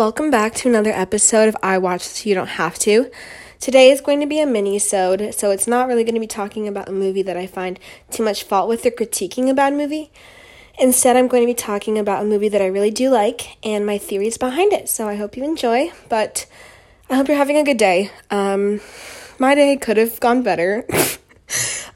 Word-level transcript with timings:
welcome 0.00 0.30
back 0.30 0.54
to 0.54 0.66
another 0.66 0.92
episode 0.92 1.46
of 1.46 1.54
I 1.62 1.76
Watch 1.76 2.00
So 2.00 2.26
You 2.26 2.34
Don't 2.34 2.46
Have 2.46 2.78
to. 2.78 3.10
Today 3.60 3.90
is 3.90 4.00
going 4.00 4.20
to 4.20 4.26
be 4.26 4.40
a 4.40 4.46
mini-sode, 4.46 5.34
so 5.34 5.50
it's 5.50 5.66
not 5.66 5.88
really 5.88 6.04
going 6.04 6.14
to 6.14 6.20
be 6.20 6.26
talking 6.26 6.66
about 6.66 6.88
a 6.88 6.92
movie 6.92 7.20
that 7.20 7.36
I 7.36 7.46
find 7.46 7.78
too 8.10 8.22
much 8.22 8.42
fault 8.42 8.66
with 8.66 8.86
or 8.86 8.90
critiquing 8.92 9.50
a 9.50 9.52
bad 9.52 9.74
movie. 9.74 10.10
Instead, 10.78 11.18
I'm 11.18 11.28
going 11.28 11.42
to 11.42 11.46
be 11.46 11.52
talking 11.52 11.98
about 11.98 12.22
a 12.22 12.26
movie 12.26 12.48
that 12.48 12.62
I 12.62 12.66
really 12.66 12.90
do 12.90 13.10
like 13.10 13.58
and 13.62 13.84
my 13.84 13.98
theories 13.98 14.38
behind 14.38 14.72
it. 14.72 14.88
So 14.88 15.06
I 15.06 15.16
hope 15.16 15.36
you 15.36 15.44
enjoy, 15.44 15.92
but 16.08 16.46
I 17.10 17.16
hope 17.16 17.28
you're 17.28 17.36
having 17.36 17.58
a 17.58 17.62
good 17.62 17.76
day. 17.76 18.10
Um, 18.30 18.80
my 19.38 19.54
day 19.54 19.76
could 19.76 19.98
have 19.98 20.18
gone 20.18 20.42
better. 20.42 20.86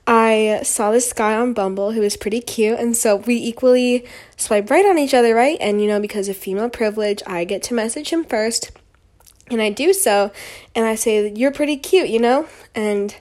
I 0.07 0.61
saw 0.63 0.91
this 0.91 1.13
guy 1.13 1.35
on 1.35 1.55
Bumble 1.55 1.93
who 1.93 2.01
was 2.01 2.17
pretty 2.17 2.41
cute, 2.41 2.79
and 2.79 2.97
so 2.97 3.17
we 3.17 3.37
equally 3.37 4.07
swipe 4.37 4.69
right 4.71 4.85
on 4.85 4.99
each 4.99 5.15
other, 5.15 5.35
right? 5.35 5.57
And 5.61 5.81
you 5.81 5.89
know, 5.89 6.01
because 6.01 6.29
of 6.29 6.37
female 6.37 6.69
privilege, 6.69 7.23
I 7.27 7.45
get 7.45 7.63
to 7.65 7.75
message 7.75 8.11
him 8.11 8.25
first, 8.25 8.71
and 9.51 9.63
I 9.63 9.71
do 9.71 9.93
so, 9.93 10.31
and 10.75 10.85
I 10.85 10.95
say, 10.95 11.33
You're 11.35 11.53
pretty 11.53 11.77
cute, 11.77 12.09
you 12.09 12.19
know? 12.19 12.47
And 12.75 13.17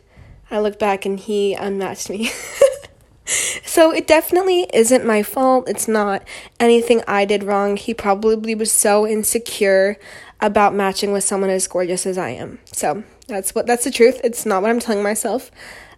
I 0.52 0.60
look 0.60 0.78
back 0.78 1.06
and 1.06 1.20
he 1.20 1.54
unmatched 1.54 2.10
me. 2.10 2.30
so 3.66 3.92
it 3.92 4.06
definitely 4.06 4.68
isn't 4.74 5.06
my 5.06 5.24
fault. 5.24 5.68
It's 5.70 5.88
not 5.88 6.24
anything 6.60 7.02
I 7.08 7.26
did 7.26 7.44
wrong. 7.44 7.78
He 7.78 7.94
probably 7.94 8.56
was 8.56 8.72
so 8.72 9.08
insecure 9.08 9.98
about 10.42 10.76
matching 10.76 11.12
with 11.14 11.24
someone 11.24 11.50
as 11.50 11.66
gorgeous 11.68 12.06
as 12.06 12.18
I 12.18 12.30
am. 12.32 12.60
So 12.66 13.04
that's 13.28 13.56
what 13.56 13.66
that's 13.66 13.86
the 13.86 13.92
truth. 13.92 14.20
It's 14.24 14.46
not 14.46 14.62
what 14.62 14.70
I'm 14.70 14.80
telling 14.80 15.02
myself. 15.02 15.50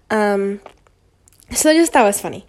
Um, 0.09 0.61
so 1.55 1.69
I 1.69 1.73
just 1.73 1.93
thought 1.93 2.05
was 2.05 2.21
funny. 2.21 2.45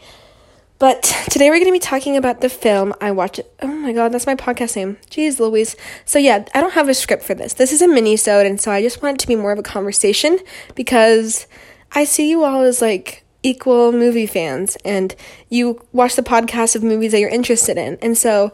But 0.78 1.05
today 1.30 1.48
we're 1.48 1.56
going 1.56 1.66
to 1.66 1.73
be 1.73 1.78
talking 1.78 2.19
about 2.19 2.42
the 2.42 2.51
film 2.51 2.92
I 3.01 3.10
watched. 3.10 3.41
Oh 3.62 3.66
my 3.66 3.92
god, 3.92 4.12
that's 4.12 4.27
my 4.27 4.34
podcast 4.34 4.77
name. 4.77 4.98
Jeez 5.10 5.41
Louise. 5.41 5.74
So 6.05 6.19
yeah, 6.19 6.45
I 6.55 6.60
don't 6.60 6.74
have 6.74 6.91
a 6.91 6.95
script 6.95 7.23
for 7.23 7.34
this. 7.34 7.55
This 7.55 7.73
is 7.73 7.80
a 7.80 7.88
mini-sode, 7.88 8.46
and 8.46 8.60
so 8.60 8.70
I 8.70 8.82
just 8.82 9.02
want 9.02 9.15
it 9.15 9.20
to 9.20 9.27
be 9.27 9.37
more 9.37 9.52
of 9.52 9.59
a 9.59 9.62
conversation 9.62 10.38
because 10.74 11.46
I 11.93 12.04
see 12.04 12.29
you 12.29 12.45
all 12.45 12.60
as 12.60 12.82
like 12.82 13.24
equal 13.43 13.93
movie 13.93 14.26
fans 14.26 14.76
and 14.85 15.15
you 15.48 15.80
watch 15.93 16.16
the 16.16 16.23
podcast 16.23 16.74
of 16.74 16.82
movies 16.82 17.13
that 17.13 17.20
you're 17.20 17.30
interested 17.30 17.79
in. 17.79 17.96
And 18.02 18.18
so 18.18 18.52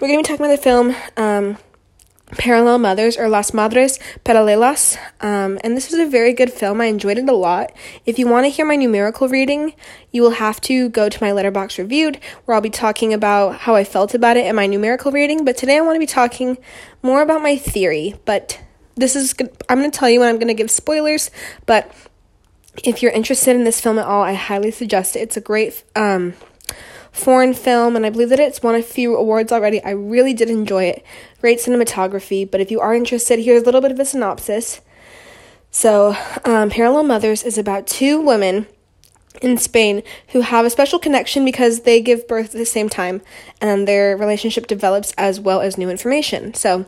we're 0.00 0.08
going 0.08 0.22
to 0.22 0.28
be 0.28 0.28
talking 0.28 0.46
about 0.46 0.56
the 0.56 0.62
film 0.62 0.94
um, 1.16 1.56
Parallel 2.32 2.78
Mothers 2.78 3.16
or 3.16 3.28
Las 3.28 3.52
Madres 3.52 3.98
Paralelas. 4.24 4.96
Um, 5.20 5.58
and 5.64 5.76
this 5.76 5.90
was 5.90 5.98
a 5.98 6.06
very 6.06 6.32
good 6.32 6.52
film. 6.52 6.80
I 6.80 6.86
enjoyed 6.86 7.18
it 7.18 7.28
a 7.28 7.32
lot. 7.32 7.72
If 8.04 8.18
you 8.18 8.28
want 8.28 8.44
to 8.44 8.50
hear 8.50 8.66
my 8.66 8.76
numerical 8.76 9.28
reading, 9.28 9.74
you 10.12 10.22
will 10.22 10.32
have 10.32 10.60
to 10.62 10.90
go 10.90 11.08
to 11.08 11.24
my 11.24 11.30
Letterboxd 11.30 11.78
reviewed, 11.78 12.20
where 12.44 12.54
I'll 12.54 12.60
be 12.60 12.70
talking 12.70 13.14
about 13.14 13.60
how 13.60 13.74
I 13.74 13.84
felt 13.84 14.14
about 14.14 14.36
it 14.36 14.44
and 14.44 14.56
my 14.56 14.66
numerical 14.66 15.10
rating. 15.10 15.44
But 15.44 15.56
today 15.56 15.78
I 15.78 15.80
want 15.80 15.96
to 15.96 16.00
be 16.00 16.06
talking 16.06 16.58
more 17.02 17.22
about 17.22 17.42
my 17.42 17.56
theory. 17.56 18.14
But 18.24 18.60
this 18.94 19.16
is, 19.16 19.34
I'm 19.68 19.78
going 19.78 19.90
to 19.90 19.98
tell 19.98 20.10
you 20.10 20.20
when 20.20 20.28
I'm 20.28 20.36
going 20.36 20.48
to 20.48 20.54
give 20.54 20.70
spoilers. 20.70 21.30
But 21.66 21.90
if 22.84 23.02
you're 23.02 23.12
interested 23.12 23.56
in 23.56 23.64
this 23.64 23.80
film 23.80 23.98
at 23.98 24.06
all, 24.06 24.22
I 24.22 24.34
highly 24.34 24.70
suggest 24.70 25.16
it. 25.16 25.20
It's 25.20 25.36
a 25.36 25.40
great 25.40 25.82
um, 25.96 26.34
foreign 27.18 27.52
film, 27.52 27.96
and 27.96 28.06
I 28.06 28.10
believe 28.10 28.28
that 28.30 28.40
it's 28.40 28.62
won 28.62 28.74
a 28.74 28.82
few 28.82 29.16
awards 29.16 29.52
already. 29.52 29.82
I 29.82 29.90
really 29.90 30.32
did 30.32 30.48
enjoy 30.48 30.84
it. 30.84 31.04
Great 31.40 31.58
cinematography, 31.58 32.48
but 32.48 32.60
if 32.60 32.70
you 32.70 32.80
are 32.80 32.94
interested, 32.94 33.40
here's 33.40 33.62
a 33.62 33.64
little 33.64 33.80
bit 33.80 33.92
of 33.92 33.98
a 33.98 34.04
synopsis. 34.04 34.80
So, 35.70 36.16
um, 36.44 36.70
Parallel 36.70 37.04
Mothers 37.04 37.42
is 37.42 37.58
about 37.58 37.86
two 37.86 38.20
women 38.20 38.66
in 39.42 39.58
Spain 39.58 40.02
who 40.28 40.40
have 40.40 40.64
a 40.64 40.70
special 40.70 40.98
connection 40.98 41.44
because 41.44 41.80
they 41.80 42.00
give 42.00 42.26
birth 42.26 42.46
at 42.46 42.58
the 42.58 42.64
same 42.64 42.88
time, 42.88 43.20
and 43.60 43.86
their 43.86 44.16
relationship 44.16 44.66
develops 44.66 45.12
as 45.18 45.38
well 45.40 45.60
as 45.60 45.76
new 45.76 45.90
information. 45.90 46.54
So, 46.54 46.86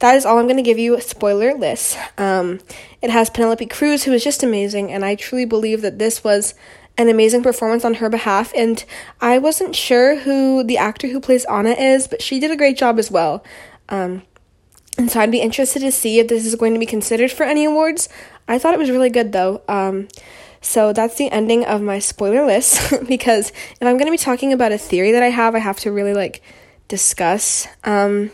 that 0.00 0.14
is 0.14 0.24
all 0.24 0.38
I'm 0.38 0.46
going 0.46 0.56
to 0.56 0.62
give 0.62 0.78
you. 0.78 0.96
Spoilerless. 0.96 1.96
Um, 2.18 2.60
it 3.02 3.10
has 3.10 3.30
Penelope 3.30 3.66
Cruz, 3.66 4.04
who 4.04 4.12
is 4.12 4.22
just 4.22 4.42
amazing, 4.42 4.92
and 4.92 5.04
I 5.04 5.14
truly 5.14 5.44
believe 5.44 5.82
that 5.82 5.98
this 5.98 6.22
was 6.22 6.54
an 6.98 7.08
amazing 7.08 7.42
performance 7.42 7.84
on 7.84 7.94
her 7.94 8.10
behalf. 8.10 8.52
And 8.54 8.84
I 9.20 9.38
wasn't 9.38 9.76
sure 9.76 10.16
who 10.16 10.64
the 10.64 10.76
actor 10.76 11.08
who 11.08 11.20
plays 11.20 11.44
Anna 11.44 11.70
is, 11.70 12.08
but 12.08 12.20
she 12.20 12.40
did 12.40 12.50
a 12.50 12.56
great 12.56 12.76
job 12.76 12.98
as 12.98 13.10
well. 13.10 13.44
Um, 13.88 14.22
and 14.98 15.10
so 15.10 15.20
I'd 15.20 15.30
be 15.30 15.40
interested 15.40 15.80
to 15.80 15.92
see 15.92 16.18
if 16.18 16.26
this 16.26 16.44
is 16.44 16.56
going 16.56 16.74
to 16.74 16.80
be 16.80 16.86
considered 16.86 17.30
for 17.30 17.44
any 17.44 17.64
awards. 17.64 18.08
I 18.48 18.58
thought 18.58 18.74
it 18.74 18.80
was 18.80 18.90
really 18.90 19.10
good 19.10 19.30
though. 19.30 19.62
Um, 19.68 20.08
so 20.60 20.92
that's 20.92 21.14
the 21.14 21.30
ending 21.30 21.64
of 21.64 21.80
my 21.80 22.00
spoiler 22.00 22.44
list 22.44 22.92
because 23.08 23.50
if 23.50 23.82
I'm 23.82 23.96
going 23.96 24.06
to 24.06 24.10
be 24.10 24.18
talking 24.18 24.52
about 24.52 24.72
a 24.72 24.78
theory 24.78 25.12
that 25.12 25.22
I 25.22 25.30
have, 25.30 25.54
I 25.54 25.60
have 25.60 25.78
to 25.80 25.92
really 25.92 26.14
like 26.14 26.42
discuss 26.88 27.68
um, 27.84 28.32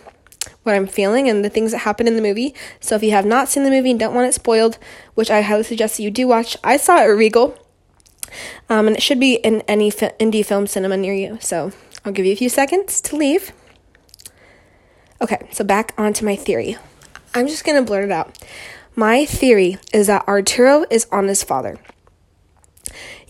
what 0.63 0.75
I'm 0.75 0.87
feeling 0.87 1.29
and 1.29 1.45
the 1.45 1.51
things 1.51 1.73
that 1.73 1.79
happen 1.79 2.09
in 2.09 2.17
the 2.17 2.23
movie. 2.23 2.55
So 2.81 2.95
if 2.95 3.03
you 3.03 3.11
have 3.11 3.27
not 3.27 3.51
seen 3.51 3.65
the 3.65 3.71
movie 3.71 3.91
and 3.91 4.01
don't 4.01 4.15
want 4.15 4.29
it 4.29 4.33
spoiled, 4.33 4.79
which 5.15 5.31
I 5.31 5.43
highly 5.43 5.65
suggest 5.65 5.99
that 5.99 6.03
you 6.03 6.11
do 6.11 6.27
watch, 6.27 6.57
I 6.65 6.79
saw 6.79 6.97
it 6.97 7.03
at 7.03 7.09
Regal. 7.09 7.59
Um, 8.69 8.87
and 8.87 8.97
it 8.97 9.03
should 9.03 9.21
be 9.21 9.35
in 9.35 9.63
any 9.63 9.91
fi- 9.91 10.13
indie 10.19 10.45
film 10.45 10.67
cinema 10.67 10.97
near 10.97 11.15
you. 11.15 11.39
So 11.41 11.73
I'll 12.05 12.13
give 12.13 12.27
you 12.27 12.33
a 12.33 12.37
few 12.37 12.49
seconds 12.49 13.01
to 13.03 13.17
leave. 13.17 13.53
Okay, 15.21 15.49
so 15.53 15.65
back 15.65 15.95
onto 15.97 16.25
my 16.25 16.37
theory. 16.37 16.77
I'm 17.35 17.47
just 17.47 17.65
gonna 17.65 17.83
blurt 17.83 18.05
it 18.05 18.13
out. 18.13 18.37
My 18.97 19.25
theory 19.25 19.79
is 19.93 20.07
that 20.07 20.27
Arturo 20.29 20.85
is 20.91 21.07
Anna's 21.11 21.43
father. 21.43 21.79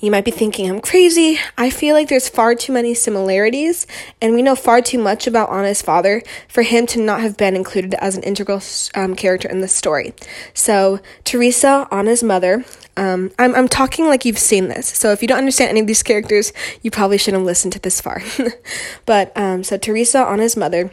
You 0.04 0.10
might 0.10 0.26
be 0.26 0.31
thinking 0.31 0.69
I'm 0.69 0.82
crazy. 0.82 1.38
I 1.56 1.70
feel 1.70 1.94
like 1.94 2.10
there's 2.10 2.28
far 2.28 2.54
too 2.54 2.75
many 2.75 2.92
similarities, 2.92 3.87
and 4.20 4.34
we 4.34 4.42
know 4.42 4.54
far 4.54 4.82
too 4.82 4.98
much 4.98 5.26
about 5.26 5.50
Anna's 5.50 5.81
father 5.81 6.22
for 6.47 6.60
him 6.60 6.84
to 6.88 7.00
not 7.00 7.22
have 7.22 7.38
been 7.38 7.56
included 7.56 7.94
as 7.94 8.14
an 8.14 8.22
integral 8.22 8.60
um, 8.94 9.16
character 9.16 9.48
in 9.48 9.62
the 9.62 9.66
story. 9.66 10.12
So, 10.53 11.00
Teresa, 11.25 11.88
Anna's 11.91 12.22
mother, 12.22 12.66
um, 12.98 13.31
I'm, 13.38 13.54
I'm 13.54 13.66
talking 13.66 14.04
like 14.04 14.26
you've 14.26 14.38
seen 14.38 14.69
this. 14.69 14.88
So, 14.88 15.10
if 15.10 15.22
you 15.22 15.28
don't 15.28 15.38
understand 15.38 15.70
any 15.70 15.81
of 15.81 15.87
these 15.87 16.03
characters, 16.03 16.53
you 16.82 16.91
probably 16.91 17.16
shouldn't 17.16 17.41
have 17.41 17.47
listened 17.47 17.72
to 17.72 17.78
this 17.78 18.03
far. 18.03 18.22
but, 19.06 19.34
um, 19.38 19.64
so 19.64 19.78
Teresa, 19.78 20.19
Anna's 20.19 20.54
mother, 20.54 20.91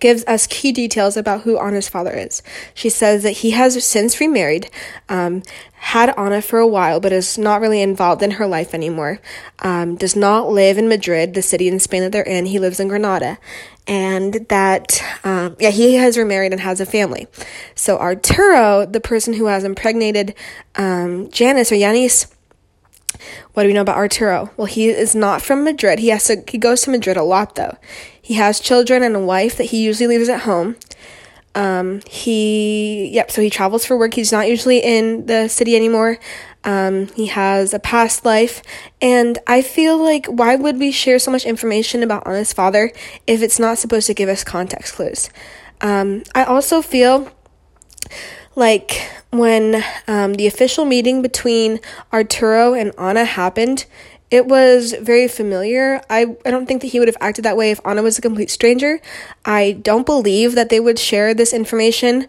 gives 0.00 0.24
us 0.26 0.46
key 0.46 0.72
details 0.72 1.16
about 1.16 1.42
who 1.42 1.58
Anna's 1.58 1.88
father 1.88 2.12
is. 2.12 2.42
She 2.74 2.88
says 2.88 3.22
that 3.22 3.38
he 3.38 3.52
has 3.52 3.84
since 3.84 4.20
remarried, 4.20 4.70
um, 5.08 5.42
had 5.72 6.16
Anna 6.18 6.42
for 6.42 6.58
a 6.58 6.66
while, 6.66 7.00
but 7.00 7.12
is 7.12 7.38
not 7.38 7.60
really 7.60 7.80
involved 7.82 8.22
in 8.22 8.32
her 8.32 8.46
life 8.46 8.74
anymore. 8.74 9.20
Um, 9.60 9.96
does 9.96 10.16
not 10.16 10.48
live 10.48 10.76
in 10.76 10.88
Madrid, 10.88 11.34
the 11.34 11.42
city 11.42 11.68
in 11.68 11.78
Spain 11.78 12.02
that 12.02 12.12
they're 12.12 12.22
in. 12.22 12.46
He 12.46 12.58
lives 12.58 12.80
in 12.80 12.88
Granada. 12.88 13.38
And 13.86 14.34
that, 14.48 15.02
um, 15.24 15.56
yeah, 15.58 15.70
he 15.70 15.94
has 15.94 16.18
remarried 16.18 16.52
and 16.52 16.60
has 16.60 16.80
a 16.80 16.86
family. 16.86 17.26
So 17.74 17.98
Arturo, 17.98 18.84
the 18.84 19.00
person 19.00 19.34
who 19.34 19.46
has 19.46 19.64
impregnated 19.64 20.34
um, 20.74 21.30
Janice 21.30 21.72
or 21.72 21.76
Yanis, 21.76 22.30
what 23.52 23.62
do 23.62 23.68
we 23.68 23.72
know 23.72 23.82
about 23.82 23.96
Arturo? 23.96 24.50
Well, 24.56 24.66
he 24.66 24.88
is 24.88 25.14
not 25.14 25.42
from 25.42 25.64
Madrid. 25.64 25.98
He 25.98 26.08
has 26.08 26.24
to 26.24 26.42
he 26.48 26.58
goes 26.58 26.82
to 26.82 26.90
Madrid 26.90 27.16
a 27.16 27.22
lot 27.22 27.54
though. 27.54 27.76
He 28.20 28.34
has 28.34 28.60
children 28.60 29.02
and 29.02 29.16
a 29.16 29.20
wife 29.20 29.56
that 29.56 29.64
he 29.64 29.82
usually 29.82 30.16
leaves 30.16 30.28
at 30.28 30.40
home. 30.40 30.76
Um, 31.54 32.02
he 32.08 33.08
yep, 33.12 33.30
so 33.30 33.42
he 33.42 33.50
travels 33.50 33.84
for 33.84 33.96
work. 33.96 34.14
He's 34.14 34.32
not 34.32 34.48
usually 34.48 34.78
in 34.78 35.26
the 35.26 35.48
city 35.48 35.74
anymore. 35.74 36.18
Um, 36.64 37.08
he 37.14 37.26
has 37.26 37.72
a 37.72 37.78
past 37.78 38.24
life, 38.24 38.62
and 39.00 39.38
I 39.46 39.62
feel 39.62 39.96
like 39.96 40.26
why 40.26 40.56
would 40.56 40.78
we 40.78 40.92
share 40.92 41.18
so 41.18 41.30
much 41.30 41.46
information 41.46 42.02
about 42.02 42.26
Anna's 42.26 42.52
father 42.52 42.92
if 43.26 43.42
it's 43.42 43.58
not 43.58 43.78
supposed 43.78 44.06
to 44.08 44.14
give 44.14 44.28
us 44.28 44.44
context 44.44 44.94
clues? 44.94 45.30
Um, 45.80 46.24
I 46.34 46.44
also 46.44 46.82
feel 46.82 47.32
like 48.54 49.10
when 49.30 49.82
um, 50.06 50.34
the 50.34 50.46
official 50.46 50.84
meeting 50.84 51.22
between 51.22 51.80
Arturo 52.12 52.74
and 52.74 52.92
Anna 52.98 53.24
happened, 53.24 53.86
it 54.30 54.46
was 54.46 54.92
very 55.00 55.28
familiar. 55.28 56.02
I, 56.10 56.36
I 56.44 56.50
don't 56.50 56.66
think 56.66 56.82
that 56.82 56.88
he 56.88 56.98
would 56.98 57.08
have 57.08 57.16
acted 57.20 57.44
that 57.44 57.56
way 57.56 57.70
if 57.70 57.80
Anna 57.84 58.02
was 58.02 58.18
a 58.18 58.22
complete 58.22 58.50
stranger. 58.50 59.00
I 59.44 59.72
don't 59.72 60.04
believe 60.04 60.54
that 60.54 60.68
they 60.68 60.80
would 60.80 60.98
share 60.98 61.32
this 61.32 61.52
information 61.52 62.28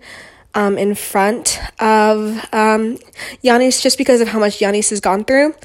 um, 0.54 0.78
in 0.78 0.96
front 0.96 1.60
of 1.80 2.38
um, 2.54 2.98
Yanis 3.44 3.82
just 3.82 3.98
because 3.98 4.22
of 4.22 4.30
how 4.30 4.40
much 4.40 4.60
Yanis 4.60 4.90
has 4.92 5.00
gone 5.00 5.24
through. 5.24 5.56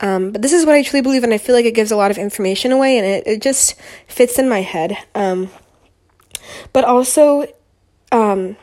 Um, 0.00 0.32
but 0.32 0.42
this 0.42 0.52
is 0.52 0.66
what 0.66 0.74
I 0.74 0.82
truly 0.82 1.02
believe, 1.02 1.22
and 1.22 1.32
I 1.32 1.38
feel 1.38 1.54
like 1.54 1.64
it 1.64 1.74
gives 1.74 1.92
a 1.92 1.96
lot 1.96 2.10
of 2.10 2.18
information 2.18 2.72
away, 2.72 2.98
and 2.98 3.06
it, 3.06 3.26
it 3.26 3.42
just 3.42 3.74
fits 4.08 4.38
in 4.38 4.48
my 4.48 4.60
head. 4.60 4.96
Um, 5.14 5.50
but 6.72 6.84
also, 6.84 7.46
um, 8.10 8.56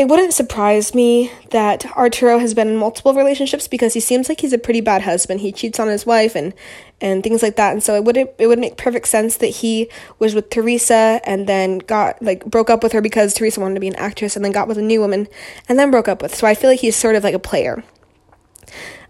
it 0.00 0.08
wouldn't 0.08 0.32
surprise 0.32 0.94
me 0.94 1.30
that 1.50 1.84
Arturo 1.94 2.38
has 2.38 2.54
been 2.54 2.68
in 2.68 2.76
multiple 2.78 3.12
relationships 3.12 3.68
because 3.68 3.92
he 3.92 4.00
seems 4.00 4.30
like 4.30 4.40
he's 4.40 4.54
a 4.54 4.58
pretty 4.58 4.80
bad 4.80 5.02
husband. 5.02 5.42
He 5.42 5.52
cheats 5.52 5.78
on 5.78 5.88
his 5.88 6.06
wife 6.06 6.34
and 6.34 6.54
and 7.02 7.22
things 7.22 7.42
like 7.42 7.56
that. 7.56 7.72
And 7.72 7.82
so 7.82 7.94
it 7.96 8.04
would 8.04 8.16
it 8.16 8.46
would 8.46 8.58
make 8.58 8.78
perfect 8.78 9.08
sense 9.08 9.36
that 9.36 9.48
he 9.48 9.90
was 10.18 10.34
with 10.34 10.48
Teresa 10.48 11.20
and 11.24 11.46
then 11.46 11.80
got 11.80 12.22
like 12.22 12.46
broke 12.46 12.70
up 12.70 12.82
with 12.82 12.92
her 12.92 13.02
because 13.02 13.34
Teresa 13.34 13.60
wanted 13.60 13.74
to 13.74 13.80
be 13.80 13.88
an 13.88 13.96
actress 13.96 14.36
and 14.36 14.42
then 14.42 14.52
got 14.52 14.68
with 14.68 14.78
a 14.78 14.82
new 14.82 15.00
woman 15.00 15.28
and 15.68 15.78
then 15.78 15.90
broke 15.90 16.08
up 16.08 16.22
with. 16.22 16.34
So 16.34 16.46
I 16.46 16.54
feel 16.54 16.70
like 16.70 16.80
he's 16.80 16.96
sort 16.96 17.14
of 17.14 17.22
like 17.22 17.34
a 17.34 17.38
player. 17.38 17.84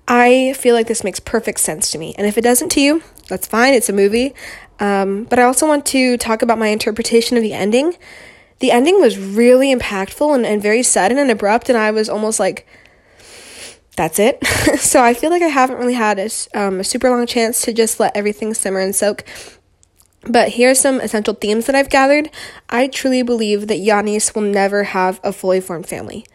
I 0.09 0.55
feel 0.55 0.75
like 0.75 0.89
this 0.89 1.05
makes 1.05 1.21
perfect 1.21 1.61
sense 1.61 1.93
to 1.93 1.99
me. 1.99 2.17
And 2.19 2.27
if 2.27 2.37
it 2.37 2.43
doesn't 2.43 2.71
to 2.71 2.81
you, 2.81 3.05
that's 3.29 3.47
fine. 3.47 3.75
It's 3.75 3.89
a 3.89 3.93
movie. 3.93 4.35
Um, 4.81 5.23
but 5.31 5.39
I 5.39 5.45
also 5.45 5.69
want 5.69 5.87
to 5.87 6.17
talk 6.17 6.43
about 6.43 6.59
my 6.59 6.67
interpretation 6.67 7.37
of 7.37 7.45
the 7.45 7.53
ending 7.53 7.95
the 8.61 8.71
ending 8.71 9.01
was 9.01 9.19
really 9.19 9.75
impactful 9.75 10.35
and, 10.35 10.47
and 10.47 10.63
very 10.63 10.83
sudden 10.83 11.19
and 11.19 11.31
abrupt, 11.31 11.69
and 11.69 11.77
I 11.77 11.91
was 11.91 12.09
almost 12.09 12.39
like, 12.39 12.67
that's 13.97 14.19
it. 14.19 14.45
so 14.79 15.03
I 15.03 15.13
feel 15.15 15.31
like 15.31 15.43
I 15.43 15.49
haven't 15.49 15.79
really 15.79 15.95
had 15.95 16.19
a, 16.19 16.31
um, 16.55 16.81
a 16.81 16.85
super 16.85 17.11
long 17.11 17.27
chance 17.27 17.63
to 17.63 17.73
just 17.73 17.99
let 17.99 18.17
everything 18.17 18.55
simmer 18.55 18.81
and 18.81 18.95
soak. 18.95 19.25
But 20.23 20.51
here 20.51 20.71
are 20.71 20.75
some 20.75 21.01
essential 21.01 21.35
themes 21.35 21.67
that 21.67 21.75
I've 21.75 21.89
gathered. 21.89 22.31
I 22.69 22.89
truly 22.89 23.23
believe 23.23 23.69
that 23.69 23.79
Yanis 23.79 24.35
will 24.35 24.43
never 24.43 24.85
have 24.85 25.19
a 25.25 25.33
fully 25.33 25.61
formed 25.61 25.87
family. 25.87 26.27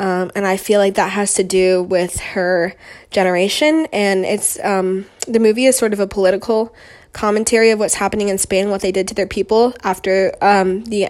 Um, 0.00 0.30
and 0.34 0.46
I 0.46 0.56
feel 0.56 0.80
like 0.80 0.94
that 0.94 1.12
has 1.12 1.34
to 1.34 1.44
do 1.44 1.82
with 1.82 2.20
her 2.20 2.74
generation. 3.10 3.86
And 3.92 4.24
it's 4.24 4.62
um, 4.64 5.06
the 5.26 5.40
movie 5.40 5.66
is 5.66 5.76
sort 5.76 5.92
of 5.92 6.00
a 6.00 6.06
political 6.06 6.74
commentary 7.12 7.70
of 7.70 7.78
what's 7.78 7.94
happening 7.94 8.28
in 8.28 8.38
Spain, 8.38 8.70
what 8.70 8.80
they 8.80 8.92
did 8.92 9.08
to 9.08 9.14
their 9.14 9.26
people 9.26 9.74
after 9.82 10.34
um, 10.40 10.84
the 10.84 11.08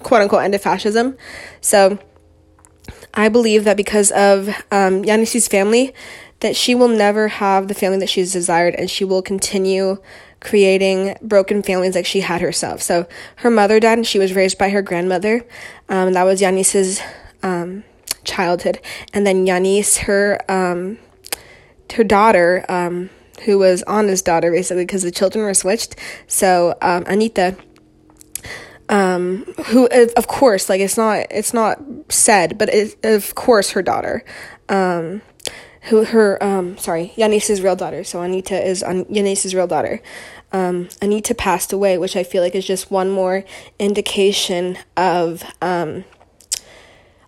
quote 0.00 0.22
unquote 0.22 0.42
end 0.42 0.54
of 0.54 0.62
fascism. 0.62 1.16
So 1.60 1.98
I 3.14 3.28
believe 3.28 3.64
that 3.64 3.76
because 3.76 4.10
of 4.10 4.48
um, 4.70 5.04
Yanis's 5.04 5.48
family, 5.48 5.94
that 6.40 6.54
she 6.54 6.74
will 6.74 6.88
never 6.88 7.28
have 7.28 7.68
the 7.68 7.74
family 7.74 7.98
that 7.98 8.10
she's 8.10 8.32
desired, 8.32 8.74
and 8.74 8.90
she 8.90 9.04
will 9.04 9.22
continue 9.22 9.96
creating 10.40 11.16
broken 11.22 11.62
families 11.62 11.94
like 11.94 12.04
she 12.04 12.20
had 12.20 12.42
herself. 12.42 12.82
So 12.82 13.08
her 13.36 13.50
mother 13.50 13.80
died, 13.80 13.98
and 13.98 14.06
she 14.06 14.18
was 14.18 14.34
raised 14.34 14.58
by 14.58 14.68
her 14.68 14.82
grandmother. 14.82 15.46
Um, 15.88 16.12
that 16.12 16.24
was 16.24 16.42
Yanis's 16.42 17.00
um, 17.42 17.84
childhood, 18.24 18.80
and 19.14 19.26
then 19.26 19.46
Yanis, 19.46 19.98
her 20.00 20.38
um, 20.50 20.98
her 21.94 22.04
daughter, 22.04 22.66
um, 22.68 23.08
who 23.44 23.58
was 23.58 23.82
Anna's 23.82 24.22
daughter, 24.22 24.50
basically 24.50 24.84
because 24.84 25.02
the 25.02 25.10
children 25.10 25.44
were 25.44 25.54
switched. 25.54 25.96
So 26.26 26.76
um, 26.82 27.04
Anita 27.06 27.56
um 28.88 29.44
who 29.66 29.88
of 30.16 30.28
course 30.28 30.68
like 30.68 30.80
it's 30.80 30.96
not 30.96 31.26
it's 31.30 31.52
not 31.52 31.80
said 32.08 32.56
but 32.56 32.72
it, 32.72 32.96
of 33.04 33.34
course 33.34 33.70
her 33.70 33.82
daughter 33.82 34.24
um 34.68 35.20
who 35.82 36.04
her 36.04 36.42
um 36.42 36.78
sorry 36.78 37.12
Yanis's 37.16 37.60
real 37.60 37.76
daughter 37.76 38.04
so 38.04 38.22
Anita 38.22 38.64
is 38.64 38.82
An- 38.82 39.06
Yanis's 39.06 39.54
real 39.54 39.66
daughter 39.66 40.00
um 40.52 40.88
Anita 41.02 41.34
passed 41.34 41.72
away 41.72 41.98
which 41.98 42.16
I 42.16 42.22
feel 42.22 42.42
like 42.42 42.54
is 42.54 42.66
just 42.66 42.90
one 42.90 43.10
more 43.10 43.44
indication 43.78 44.78
of 44.96 45.42
um 45.60 46.04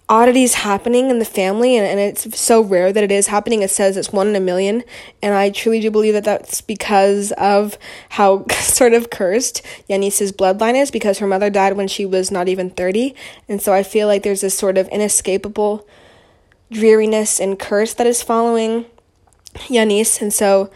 oddities 0.08 0.54
happening 0.54 1.10
in 1.10 1.18
the 1.18 1.24
family 1.24 1.76
and, 1.76 1.86
and 1.86 2.00
it's 2.00 2.38
so 2.38 2.62
rare 2.62 2.92
that 2.92 3.04
it 3.04 3.12
is 3.12 3.26
happening. 3.26 3.62
It 3.62 3.70
says 3.70 3.96
it's 3.96 4.12
one 4.12 4.28
in 4.28 4.36
a 4.36 4.40
million 4.40 4.84
and 5.22 5.34
i 5.34 5.50
truly 5.50 5.80
do 5.80 5.90
believe 5.90 6.14
that 6.14 6.24
that's 6.24 6.60
because 6.60 7.32
of 7.32 7.76
how 8.10 8.46
sort 8.50 8.92
of 8.92 9.10
cursed 9.10 9.62
yanis's 9.88 10.32
bloodline 10.32 10.74
is 10.74 10.90
because 10.90 11.18
her 11.18 11.26
mother 11.26 11.50
died 11.50 11.76
when 11.76 11.88
she 11.88 12.06
was 12.06 12.30
not 12.30 12.48
even 12.48 12.70
30 12.70 13.14
and 13.48 13.60
so 13.60 13.72
i 13.72 13.82
feel 13.82 14.06
like 14.06 14.22
there's 14.22 14.40
this 14.40 14.56
sort 14.56 14.78
of 14.78 14.88
inescapable 14.88 15.86
dreariness 16.70 17.40
and 17.40 17.58
curse 17.58 17.94
that 17.94 18.06
is 18.06 18.22
following 18.22 18.86
yanis 19.54 20.20
and 20.20 20.32
so 20.32 20.70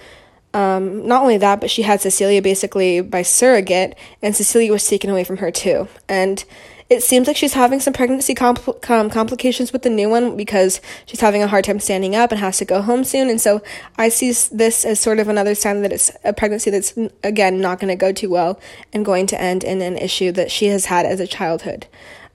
um, 0.54 1.06
not 1.06 1.22
only 1.22 1.38
that 1.38 1.60
but 1.60 1.70
she 1.70 1.82
had 1.82 2.00
cecilia 2.00 2.42
basically 2.42 3.00
by 3.00 3.22
surrogate 3.22 3.96
and 4.20 4.36
cecilia 4.36 4.72
was 4.72 4.86
taken 4.86 5.10
away 5.10 5.24
from 5.24 5.38
her 5.38 5.50
too 5.50 5.88
and 6.08 6.44
it 6.92 7.02
seems 7.02 7.26
like 7.26 7.38
she's 7.38 7.54
having 7.54 7.80
some 7.80 7.94
pregnancy 7.94 8.34
compl- 8.34 8.80
com- 8.82 9.08
complications 9.08 9.72
with 9.72 9.80
the 9.80 9.88
new 9.88 10.10
one 10.10 10.36
because 10.36 10.78
she's 11.06 11.20
having 11.20 11.42
a 11.42 11.46
hard 11.46 11.64
time 11.64 11.80
standing 11.80 12.14
up 12.14 12.30
and 12.30 12.38
has 12.38 12.58
to 12.58 12.66
go 12.66 12.82
home 12.82 13.02
soon. 13.02 13.30
And 13.30 13.40
so 13.40 13.62
I 13.96 14.10
see 14.10 14.30
this 14.54 14.84
as 14.84 15.00
sort 15.00 15.18
of 15.18 15.26
another 15.26 15.54
sign 15.54 15.80
that 15.82 15.92
it's 15.92 16.10
a 16.22 16.34
pregnancy 16.34 16.70
that's, 16.70 16.92
again, 17.24 17.62
not 17.62 17.80
going 17.80 17.88
to 17.88 17.96
go 17.96 18.12
too 18.12 18.28
well 18.28 18.60
and 18.92 19.06
going 19.06 19.26
to 19.28 19.40
end 19.40 19.64
in 19.64 19.80
an 19.80 19.96
issue 19.96 20.32
that 20.32 20.50
she 20.50 20.66
has 20.66 20.84
had 20.86 21.06
as 21.06 21.18
a 21.18 21.26
childhood 21.26 21.86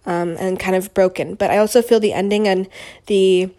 um, 0.07 0.35
and 0.39 0.59
kind 0.59 0.75
of 0.75 0.91
broken. 0.95 1.35
But 1.35 1.51
I 1.51 1.57
also 1.57 1.83
feel 1.83 1.99
the 1.99 2.13
ending 2.13 2.47
and 2.47 2.67
the 3.05 3.51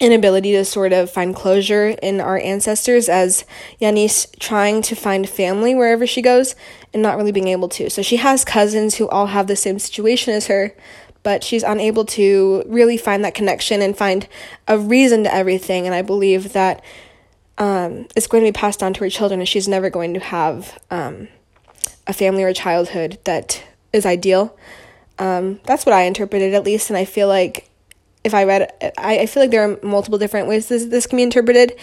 inability 0.00 0.52
to 0.52 0.64
sort 0.64 0.92
of 0.92 1.10
find 1.10 1.34
closure 1.34 1.88
in 2.02 2.20
our 2.20 2.38
ancestors 2.38 3.08
as 3.08 3.44
Yanis 3.80 4.26
trying 4.38 4.82
to 4.82 4.94
find 4.94 5.28
family 5.28 5.74
wherever 5.74 6.06
she 6.06 6.20
goes 6.20 6.56
and 6.92 7.02
not 7.02 7.16
really 7.16 7.32
being 7.32 7.48
able 7.48 7.68
to. 7.68 7.88
So 7.88 8.02
she 8.02 8.16
has 8.16 8.44
cousins 8.44 8.96
who 8.96 9.08
all 9.08 9.26
have 9.26 9.46
the 9.46 9.56
same 9.56 9.78
situation 9.78 10.34
as 10.34 10.48
her, 10.48 10.74
but 11.22 11.44
she's 11.44 11.62
unable 11.62 12.04
to 12.06 12.64
really 12.66 12.96
find 12.96 13.24
that 13.24 13.34
connection 13.34 13.80
and 13.82 13.96
find 13.96 14.28
a 14.66 14.78
reason 14.78 15.24
to 15.24 15.34
everything. 15.34 15.86
And 15.86 15.94
I 15.94 16.02
believe 16.02 16.52
that 16.52 16.84
um, 17.56 18.06
it's 18.16 18.26
going 18.26 18.44
to 18.44 18.48
be 18.48 18.52
passed 18.52 18.82
on 18.82 18.94
to 18.94 19.00
her 19.00 19.10
children, 19.10 19.40
and 19.40 19.48
she's 19.48 19.68
never 19.68 19.90
going 19.90 20.14
to 20.14 20.20
have 20.20 20.76
um, 20.90 21.28
a 22.06 22.12
family 22.12 22.42
or 22.42 22.48
a 22.48 22.54
childhood 22.54 23.18
that 23.24 23.62
is 23.92 24.04
ideal. 24.04 24.56
Um, 25.20 25.60
that's 25.64 25.86
what 25.86 25.92
I 25.92 26.02
interpreted, 26.02 26.52
at 26.52 26.64
least, 26.64 26.90
and 26.90 26.96
I 26.96 27.04
feel 27.04 27.28
like 27.28 27.70
if 28.24 28.34
I 28.34 28.44
read 28.44 28.92
I, 28.98 29.20
I 29.20 29.26
feel 29.26 29.42
like 29.42 29.50
there 29.50 29.70
are 29.70 29.78
multiple 29.82 30.18
different 30.18 30.48
ways 30.48 30.68
this, 30.68 30.86
this 30.86 31.06
can 31.06 31.16
be 31.16 31.22
interpreted. 31.22 31.76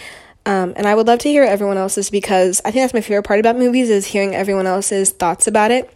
Um, 0.44 0.72
and 0.76 0.86
I 0.88 0.94
would 0.96 1.06
love 1.06 1.20
to 1.20 1.28
hear 1.28 1.44
everyone 1.44 1.76
else's 1.76 2.10
because 2.10 2.60
I 2.64 2.72
think 2.72 2.82
that's 2.82 2.94
my 2.94 3.00
favorite 3.00 3.22
part 3.22 3.38
about 3.38 3.56
movies 3.56 3.88
is 3.88 4.06
hearing 4.06 4.34
everyone 4.34 4.66
else's 4.66 5.10
thoughts 5.10 5.46
about 5.46 5.70
it. 5.70 5.88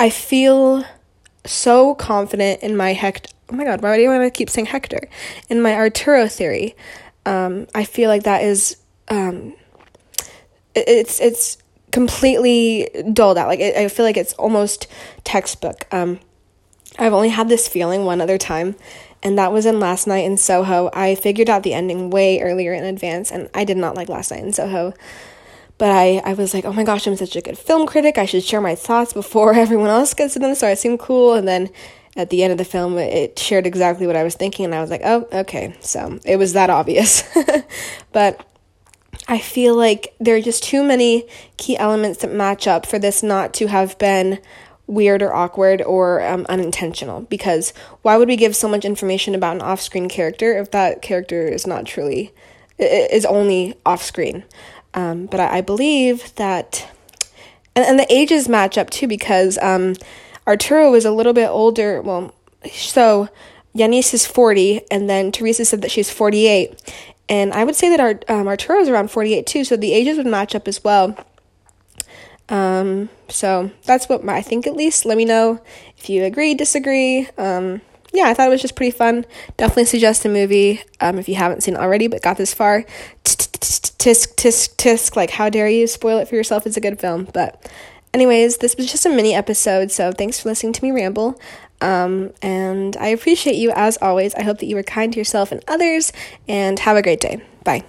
I 0.00 0.10
feel 0.10 0.84
so 1.44 1.94
confident 1.94 2.62
in 2.62 2.76
my 2.76 2.92
Hector. 2.92 3.30
Oh 3.48 3.56
my 3.56 3.64
god, 3.64 3.82
why 3.82 3.96
do 3.96 4.02
you 4.02 4.08
want 4.08 4.22
to 4.22 4.30
keep 4.30 4.50
saying 4.50 4.66
Hector? 4.66 5.08
In 5.48 5.62
my 5.62 5.74
Arturo 5.74 6.26
theory, 6.26 6.74
um, 7.26 7.66
I 7.74 7.84
feel 7.84 8.08
like 8.08 8.24
that 8.24 8.42
is 8.42 8.76
um, 9.08 9.54
it's 10.74 11.20
it's 11.20 11.58
completely 11.92 12.88
dulled 13.12 13.38
out. 13.38 13.48
Like 13.48 13.60
it, 13.60 13.76
I 13.76 13.88
feel 13.88 14.04
like 14.04 14.16
it's 14.16 14.32
almost 14.34 14.86
textbook. 15.24 15.86
Um, 15.92 16.20
I've 16.98 17.12
only 17.12 17.28
had 17.28 17.48
this 17.48 17.68
feeling 17.68 18.04
one 18.04 18.20
other 18.20 18.38
time, 18.38 18.76
and 19.22 19.38
that 19.38 19.52
was 19.52 19.66
in 19.66 19.80
Last 19.80 20.06
Night 20.06 20.24
in 20.24 20.36
Soho. 20.36 20.90
I 20.92 21.14
figured 21.14 21.50
out 21.50 21.62
the 21.62 21.74
ending 21.74 22.10
way 22.10 22.40
earlier 22.40 22.72
in 22.72 22.84
advance, 22.84 23.30
and 23.30 23.50
I 23.54 23.64
did 23.64 23.76
not 23.76 23.94
like 23.94 24.08
Last 24.08 24.30
Night 24.30 24.42
in 24.42 24.52
Soho. 24.52 24.94
But 25.78 25.90
I, 25.90 26.18
I 26.24 26.34
was 26.34 26.52
like, 26.52 26.64
oh 26.64 26.72
my 26.72 26.84
gosh, 26.84 27.06
I'm 27.06 27.16
such 27.16 27.36
a 27.36 27.40
good 27.40 27.56
film 27.56 27.86
critic. 27.86 28.18
I 28.18 28.26
should 28.26 28.44
share 28.44 28.60
my 28.60 28.74
thoughts 28.74 29.12
before 29.12 29.54
everyone 29.54 29.88
else 29.88 30.14
gets 30.14 30.34
to 30.34 30.38
them, 30.38 30.54
so 30.54 30.66
I 30.68 30.74
seem 30.74 30.98
cool. 30.98 31.34
And 31.34 31.48
then 31.48 31.70
at 32.16 32.30
the 32.30 32.42
end 32.42 32.52
of 32.52 32.58
the 32.58 32.64
film, 32.64 32.98
it 32.98 33.38
shared 33.38 33.66
exactly 33.66 34.06
what 34.06 34.16
I 34.16 34.22
was 34.22 34.34
thinking, 34.34 34.64
and 34.64 34.74
I 34.74 34.80
was 34.80 34.90
like, 34.90 35.02
oh, 35.04 35.28
okay. 35.32 35.74
So 35.80 36.18
it 36.24 36.36
was 36.36 36.54
that 36.54 36.70
obvious. 36.70 37.22
but 38.12 38.46
I 39.28 39.38
feel 39.38 39.76
like 39.76 40.14
there 40.18 40.36
are 40.36 40.40
just 40.40 40.62
too 40.62 40.82
many 40.82 41.26
key 41.56 41.76
elements 41.76 42.20
that 42.20 42.32
match 42.32 42.66
up 42.66 42.84
for 42.86 42.98
this 42.98 43.22
not 43.22 43.54
to 43.54 43.66
have 43.68 43.98
been 43.98 44.38
weird 44.90 45.22
or 45.22 45.32
awkward 45.32 45.80
or 45.82 46.20
um, 46.26 46.44
unintentional 46.48 47.22
because 47.22 47.72
why 48.02 48.16
would 48.16 48.28
we 48.28 48.36
give 48.36 48.56
so 48.56 48.68
much 48.68 48.84
information 48.84 49.34
about 49.34 49.54
an 49.54 49.62
off-screen 49.62 50.08
character 50.08 50.58
if 50.58 50.72
that 50.72 51.00
character 51.00 51.46
is 51.46 51.66
not 51.66 51.86
truly 51.86 52.32
is 52.78 53.24
only 53.24 53.74
off-screen? 53.86 54.42
Um, 54.92 55.26
but 55.26 55.38
I, 55.38 55.58
I, 55.58 55.60
believe 55.60 56.34
that 56.34 56.90
and, 57.76 57.84
and 57.84 57.98
the 57.98 58.12
ages 58.12 58.48
match 58.48 58.76
up 58.76 58.90
too 58.90 59.06
because 59.06 59.56
um, 59.58 59.94
arturo 60.46 60.94
is 60.94 61.04
a 61.04 61.12
little 61.12 61.32
bit 61.32 61.48
older 61.48 62.02
well 62.02 62.34
so 62.72 63.28
yanis 63.72 64.12
is 64.12 64.26
40 64.26 64.82
and 64.90 65.08
then 65.08 65.30
teresa 65.30 65.64
said 65.64 65.82
that 65.82 65.92
she's 65.92 66.10
48 66.10 66.92
and 67.28 67.52
i 67.52 67.62
would 67.62 67.76
say 67.76 67.88
that 67.88 68.00
our, 68.00 68.18
um, 68.34 68.48
arturo 68.48 68.80
is 68.80 68.88
around 68.88 69.12
48 69.12 69.46
too 69.46 69.62
so 69.62 69.76
the 69.76 69.92
ages 69.92 70.16
would 70.16 70.26
match 70.26 70.56
up 70.56 70.66
as 70.66 70.82
well 70.82 71.16
um, 72.50 73.08
so 73.28 73.70
that's 73.84 74.08
what 74.08 74.28
I 74.28 74.42
think 74.42 74.66
at 74.66 74.76
least. 74.76 75.06
Let 75.06 75.16
me 75.16 75.24
know 75.24 75.60
if 75.96 76.10
you 76.10 76.24
agree, 76.24 76.54
disagree. 76.54 77.28
Um, 77.38 77.80
yeah, 78.12 78.24
I 78.24 78.34
thought 78.34 78.48
it 78.48 78.50
was 78.50 78.60
just 78.60 78.74
pretty 78.74 78.90
fun. 78.90 79.24
Definitely 79.56 79.84
suggest 79.84 80.24
a 80.24 80.28
movie 80.28 80.82
um, 81.00 81.18
if 81.18 81.28
you 81.28 81.36
haven't 81.36 81.62
seen 81.62 81.74
it 81.74 81.80
already 81.80 82.08
but 82.08 82.22
got 82.22 82.36
this 82.36 82.52
far. 82.52 82.84
Tisk, 83.24 84.34
tisk, 84.34 84.76
tisk. 84.76 85.16
Like, 85.16 85.30
how 85.30 85.48
dare 85.48 85.68
you 85.68 85.86
spoil 85.86 86.18
it 86.18 86.28
for 86.28 86.34
yourself? 86.34 86.66
It's 86.66 86.76
a 86.76 86.80
good 86.80 86.98
film. 86.98 87.28
But, 87.32 87.70
anyways, 88.12 88.58
this 88.58 88.76
was 88.76 88.90
just 88.90 89.06
a 89.06 89.10
mini 89.10 89.34
episode. 89.34 89.92
So, 89.92 90.10
thanks 90.10 90.40
for 90.40 90.48
listening 90.48 90.72
to 90.72 90.84
me 90.84 90.90
ramble. 90.90 91.40
Um, 91.80 92.32
and 92.42 92.96
I 92.96 93.08
appreciate 93.08 93.56
you 93.56 93.70
as 93.76 93.96
always. 94.02 94.34
I 94.34 94.42
hope 94.42 94.58
that 94.58 94.66
you 94.66 94.74
were 94.74 94.82
kind 94.82 95.12
to 95.12 95.18
yourself 95.18 95.52
and 95.52 95.62
others. 95.68 96.12
And 96.48 96.78
have 96.80 96.96
a 96.96 97.02
great 97.02 97.20
day. 97.20 97.42
Bye. 97.62 97.84